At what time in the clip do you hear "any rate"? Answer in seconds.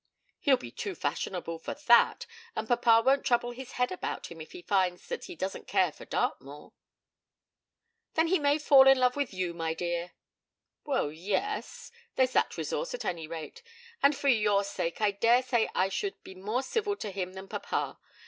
13.05-13.61